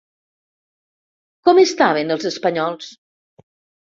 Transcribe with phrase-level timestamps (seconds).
[1.49, 2.89] Com estaven els espanyols?